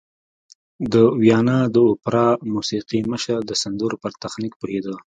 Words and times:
د 0.93 0.93
ویانا 1.21 1.59
د 1.75 1.77
اوپرا 1.89 2.27
موسیقي 2.53 3.01
مشر 3.11 3.39
د 3.45 3.51
سندرو 3.61 3.95
پر 4.03 4.11
تخنیک 4.23 4.53
پوهېده 4.59 4.95